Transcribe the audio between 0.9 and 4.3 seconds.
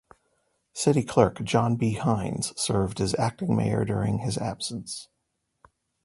Clerk John B. Hynes served as acting mayor during